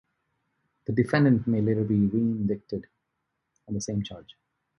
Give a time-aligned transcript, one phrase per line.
[0.87, 2.87] The defendant may later be re-indicted
[3.67, 4.35] on the same charge.